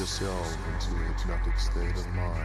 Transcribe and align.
yourself 0.00 0.56
into 0.66 0.94
a 0.94 1.08
hypnotic 1.08 1.58
state 1.58 1.94
of 1.98 2.14
mind. 2.14 2.39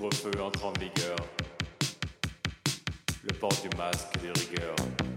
couvre-feu 0.00 0.42
entre 0.42 0.64
en 0.64 0.72
vigueur. 0.72 1.16
Le 3.22 3.34
port 3.34 3.52
du 3.62 3.76
masque 3.76 4.18
des 4.22 4.30
rigueurs. 4.40 5.09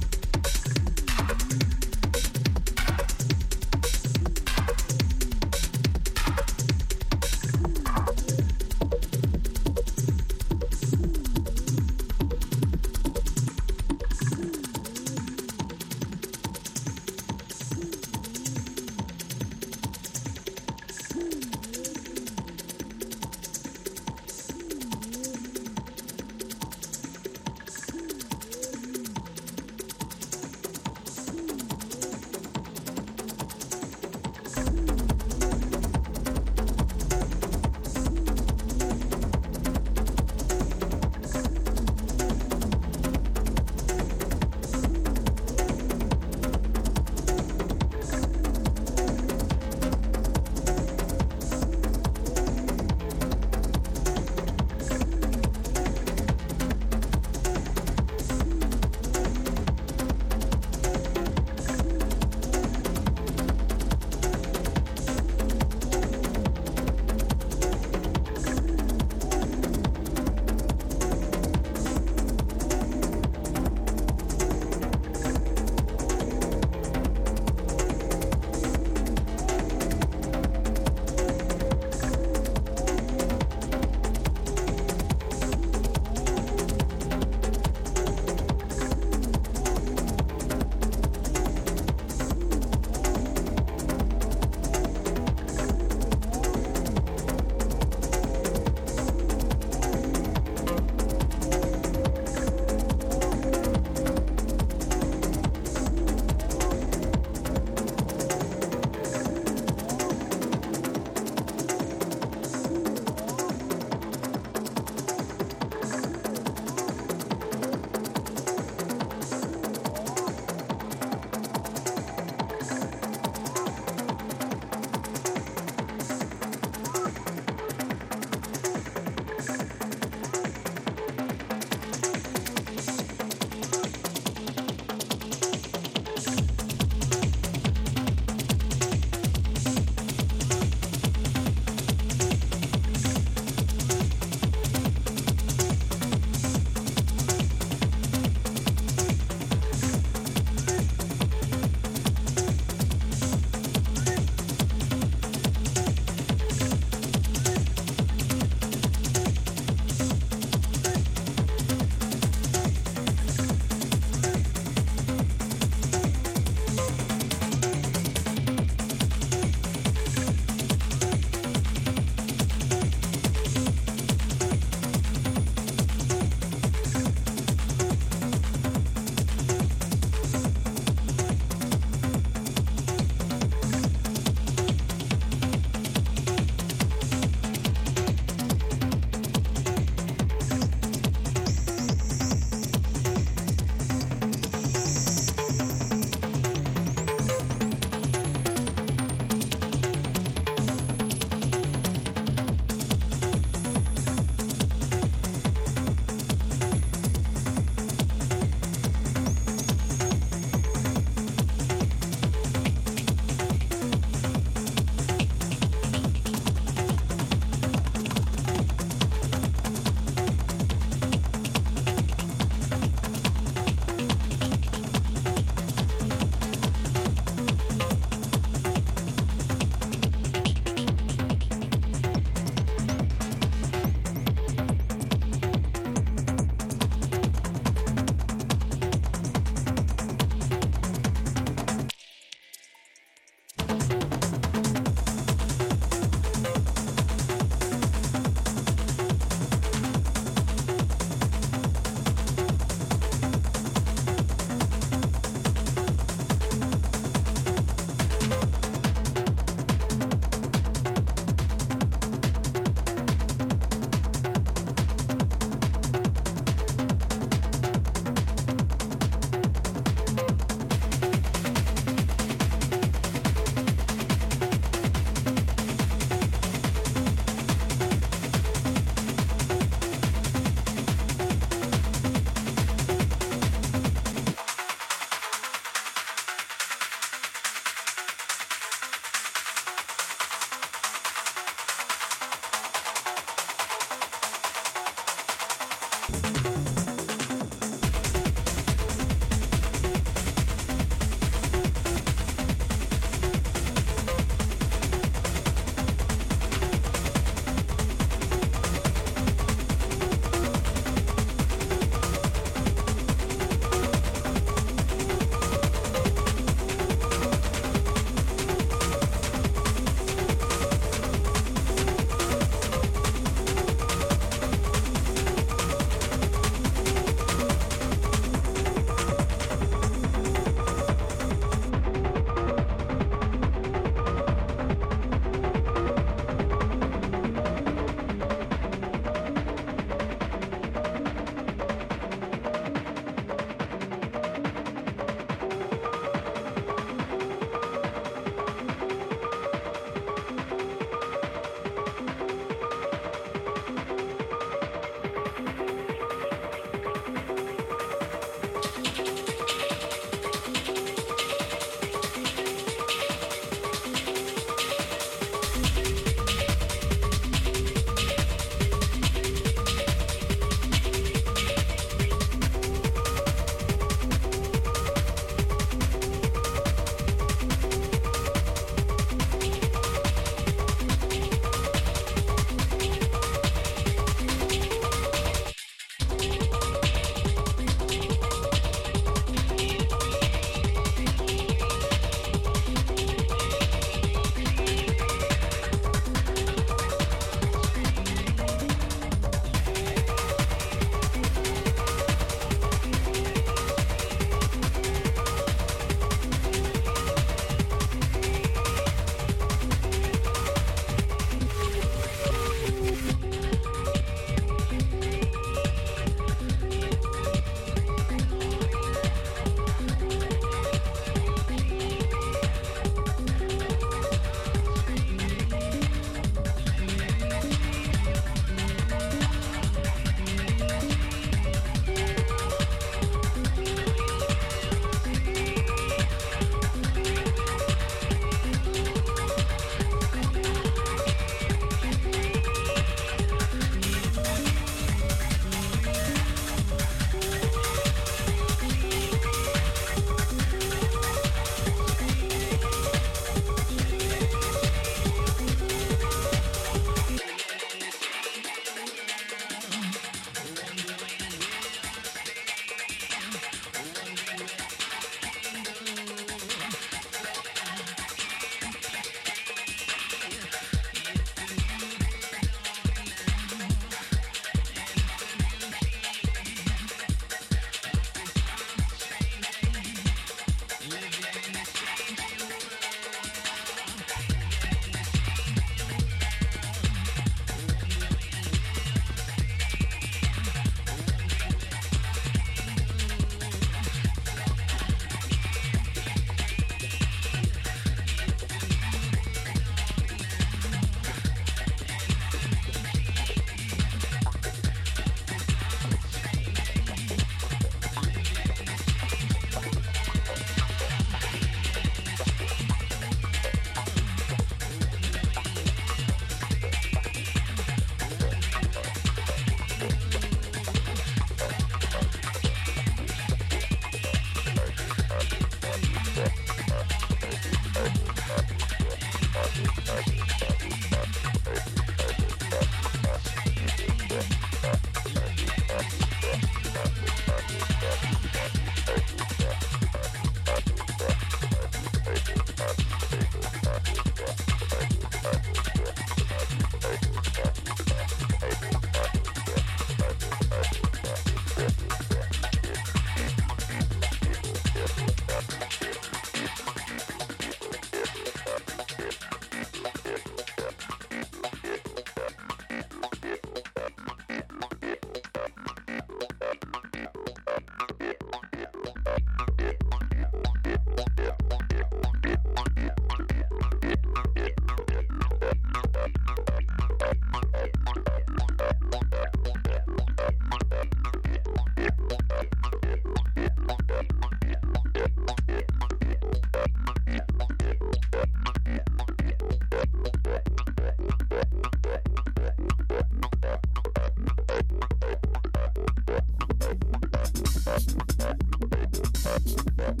that's 599.75 600.00